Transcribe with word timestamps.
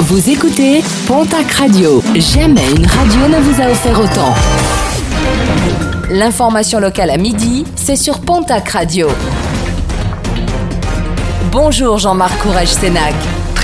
Vous 0.00 0.28
écoutez 0.28 0.82
Pontac 1.06 1.50
Radio. 1.52 2.02
Jamais 2.16 2.68
une 2.76 2.84
radio 2.84 3.28
ne 3.28 3.40
vous 3.40 3.62
a 3.62 3.70
offert 3.70 3.98
autant. 3.98 4.34
L'information 6.10 6.80
locale 6.80 7.10
à 7.10 7.16
midi, 7.16 7.64
c'est 7.76 7.96
sur 7.96 8.20
Pontac 8.20 8.68
Radio. 8.70 9.08
Bonjour 11.50 11.98
Jean-Marc 11.98 12.38
Courage 12.42 12.68
Sénac 12.68 13.14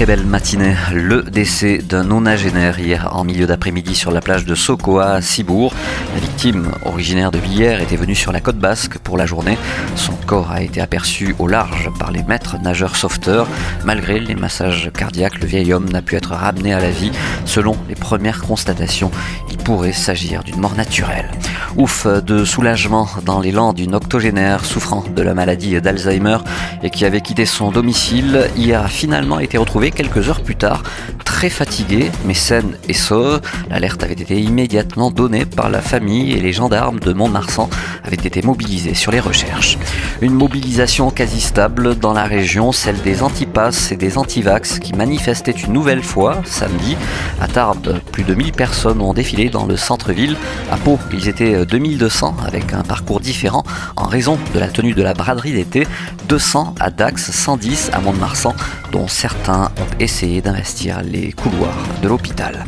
très 0.00 0.06
belle 0.06 0.24
matinée. 0.24 0.76
Le 0.94 1.20
décès 1.22 1.76
d'un 1.76 2.04
nonagénaire 2.04 2.80
hier 2.80 3.10
en 3.14 3.22
milieu 3.22 3.46
d'après-midi 3.46 3.94
sur 3.94 4.10
la 4.10 4.22
plage 4.22 4.46
de 4.46 4.54
Sokoa 4.54 5.12
à 5.12 5.20
Cibourg. 5.20 5.74
La 6.12 6.20
victime, 6.20 6.72
originaire 6.84 7.30
de 7.30 7.38
Billère, 7.38 7.80
était 7.80 7.96
venue 7.96 8.16
sur 8.16 8.32
la 8.32 8.40
côte 8.40 8.58
basque 8.58 8.98
pour 8.98 9.16
la 9.16 9.26
journée. 9.26 9.56
Son 9.94 10.12
corps 10.26 10.50
a 10.50 10.62
été 10.62 10.80
aperçu 10.80 11.36
au 11.38 11.46
large 11.46 11.88
par 11.98 12.10
les 12.10 12.22
maîtres 12.24 12.56
nageurs 12.60 12.96
sauveteurs. 12.96 13.46
Malgré 13.84 14.18
les 14.18 14.34
massages 14.34 14.90
cardiaques, 14.92 15.40
le 15.40 15.46
vieil 15.46 15.72
homme 15.72 15.88
n'a 15.88 16.02
pu 16.02 16.16
être 16.16 16.32
ramené 16.32 16.74
à 16.74 16.80
la 16.80 16.90
vie. 16.90 17.12
Selon 17.44 17.76
les 17.88 17.94
premières 17.94 18.42
constatations, 18.42 19.10
il 19.50 19.56
pourrait 19.58 19.92
s'agir 19.92 20.42
d'une 20.42 20.58
mort 20.58 20.74
naturelle. 20.74 21.30
Ouf 21.76 22.06
de 22.06 22.44
soulagement 22.44 23.08
dans 23.24 23.40
l'élan 23.40 23.72
d'une 23.72 23.94
octogénaire 23.94 24.64
souffrant 24.64 25.04
de 25.14 25.22
la 25.22 25.34
maladie 25.34 25.80
d'Alzheimer 25.80 26.38
et 26.82 26.90
qui 26.90 27.04
avait 27.04 27.20
quitté 27.20 27.46
son 27.46 27.70
domicile. 27.70 28.50
Hier 28.56 28.82
a 28.82 28.88
finalement 28.88 29.38
été 29.38 29.56
retrouvé 29.56 29.90
quelques 29.90 30.28
heures 30.28 30.42
plus 30.42 30.56
tard, 30.56 30.82
très 31.24 31.48
fatigué, 31.48 32.10
mais 32.24 32.34
saine 32.34 32.76
et 32.88 32.92
sauve. 32.92 33.40
L'alerte 33.70 34.02
avait 34.02 34.14
été 34.14 34.40
immédiatement 34.40 35.10
donnée 35.10 35.46
par 35.46 35.70
la 35.70 35.80
famille 35.80 36.32
et 36.32 36.40
les 36.40 36.52
gendarmes 36.52 36.98
de 36.98 37.12
Mont-Marsan 37.12 37.70
avaient 38.10 38.26
été 38.26 38.42
mobilisés 38.42 38.94
sur 38.94 39.12
les 39.12 39.20
recherches. 39.20 39.78
Une 40.20 40.34
mobilisation 40.34 41.10
quasi 41.10 41.40
stable 41.40 41.94
dans 41.94 42.12
la 42.12 42.24
région, 42.24 42.72
celle 42.72 43.00
des 43.02 43.22
antipasses 43.22 43.92
et 43.92 43.96
des 43.96 44.18
antivax 44.18 44.80
qui 44.80 44.94
manifestaient 44.94 45.52
une 45.52 45.72
nouvelle 45.72 46.02
fois 46.02 46.42
samedi. 46.44 46.96
À 47.40 47.46
Tarbes, 47.46 48.00
plus 48.10 48.24
de 48.24 48.34
1000 48.34 48.52
personnes 48.52 49.00
ont 49.00 49.14
défilé 49.14 49.48
dans 49.48 49.64
le 49.64 49.76
centre-ville. 49.76 50.36
À 50.72 50.76
Pau, 50.76 50.98
ils 51.12 51.28
étaient 51.28 51.64
2200 51.64 52.34
avec 52.44 52.72
un 52.72 52.82
parcours 52.82 53.20
différent 53.20 53.62
en 53.94 54.06
raison 54.06 54.38
de 54.54 54.58
la 54.58 54.66
tenue 54.66 54.94
de 54.94 55.02
la 55.04 55.14
braderie 55.14 55.52
d'été. 55.52 55.86
200 56.28 56.74
à 56.80 56.90
Dax, 56.90 57.30
110 57.30 57.90
à 57.92 58.00
Mont-de-Marsan, 58.00 58.54
dont 58.92 59.08
certains 59.08 59.70
ont 59.76 60.00
essayé 60.00 60.40
d'investir 60.40 61.02
les 61.02 61.32
couloirs 61.32 61.76
de 62.02 62.08
l'hôpital. 62.08 62.64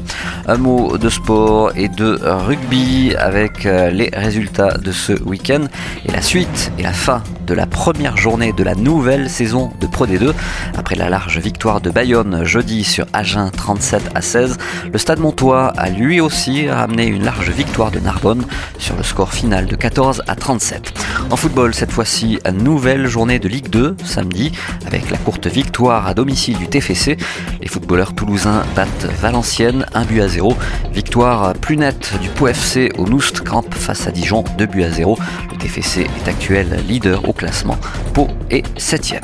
Un 0.47 0.57
mot 0.57 0.99
de 0.99 1.09
sport 1.09 1.73
et 1.77 1.89
de 1.89 2.19
rugby 2.23 3.15
avec 3.17 3.67
euh, 3.67 3.91
les 3.91 4.11
résultats 4.13 4.77
de 4.79 4.93
ce 4.93 5.13
week-end 5.23 5.65
et 6.05 6.13
la 6.13 6.23
suite 6.23 6.73
et 6.79 6.83
la 6.83 6.93
fin 6.93 7.23
de 7.47 7.55
la 7.55 7.67
première 7.67 8.17
journée 8.17 8.53
de 8.53 8.63
la 8.63 8.75
nouvelle 8.75 9.29
saison 9.29 9.73
de 9.81 9.87
Pro 9.87 10.07
D2. 10.07 10.33
Après 10.77 10.95
la 10.95 11.11
large 11.11 11.39
victoire 11.39 11.81
de 11.81 11.91
Bayonne 11.91 12.45
jeudi 12.45 12.85
sur 12.85 13.07
Agen 13.13 13.51
37 13.51 14.11
à 14.15 14.23
16, 14.23 14.59
le 14.93 14.99
Stade 14.99 15.19
Montois 15.19 15.73
a 15.77 15.91
lui 15.91 16.21
aussi 16.21 16.69
ramené 16.69 17.07
une 17.07 17.25
large 17.25 17.51
victoire 17.51 17.91
de 17.91 17.99
Narbonne 17.99 18.45
sur 18.79 18.97
le 18.97 19.03
score 19.03 19.33
final 19.33 19.67
de 19.67 19.77
14 19.77 20.23
à 20.27 20.37
37. 20.37 20.93
En 21.31 21.37
football, 21.37 21.75
cette 21.75 21.93
fois-ci, 21.93 22.39
nouvelle 22.53 23.07
journée 23.07 23.39
de 23.39 23.49
Ligue 23.49 23.69
2 23.71 23.97
samedi 24.05 24.53
avec 24.87 25.11
la 25.11 25.19
courte 25.19 25.47
victoire 25.47 26.12
domicile 26.15 26.59
du 26.59 26.69
TFC. 26.69 27.17
Les 27.61 27.69
footballeurs 27.69 28.15
toulousains 28.15 28.63
battent 28.75 29.07
Valenciennes 29.21 29.87
1 29.95 30.05
but 30.05 30.21
à 30.21 30.29
0. 30.29 30.57
Victoire 30.93 31.53
plus 31.55 31.77
nette 31.77 32.13
du 32.21 32.29
Pau 32.29 32.49
FC 32.49 32.91
au 32.99 33.07
Noust 33.07 33.41
Camp 33.41 33.65
face 33.75 34.07
à 34.07 34.11
Dijon 34.11 34.45
2 34.59 34.67
buts 34.67 34.83
à 34.83 34.91
0. 34.91 35.19
Le 35.51 35.57
TFC 35.59 36.01
est 36.03 36.29
actuel 36.29 36.83
leader 36.89 37.29
au 37.29 37.33
classement. 37.33 37.79
Pau 38.15 38.29
est 38.51 38.65
7 38.79 39.15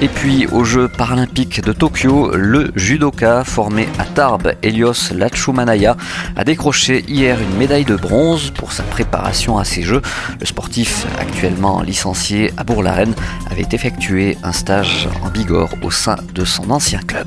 Et 0.00 0.08
puis 0.08 0.46
aux 0.46 0.64
Jeux 0.64 0.88
paralympiques 0.88 1.62
de 1.62 1.72
Tokyo, 1.72 2.32
le 2.34 2.70
judoka 2.74 3.44
formé 3.44 3.88
à 3.98 4.04
Tarbes, 4.04 4.52
Elios 4.62 5.12
Lachumanaya, 5.14 5.96
a 6.36 6.44
décroché 6.44 7.04
hier 7.08 7.38
une 7.40 7.56
médaille 7.56 7.84
de 7.84 7.96
bronze 7.96 8.50
pour 8.50 8.72
sa 8.72 8.82
préparation 8.82 9.58
à 9.58 9.64
ces 9.64 9.82
Jeux. 9.82 10.02
Le 10.38 10.46
sportif, 10.46 11.06
actuellement 11.18 11.80
licencié 11.82 12.52
à 12.56 12.64
Bourg-la-Reine, 12.64 13.14
avait 13.50 13.68
effectué 13.72 14.36
un 14.42 14.52
stage 14.52 15.08
en 15.22 15.30
Bigorre 15.30 15.74
au 15.82 15.90
sein 15.90 16.16
de 16.32 16.44
son 16.44 16.70
ancien 16.70 17.00
club. 17.02 17.26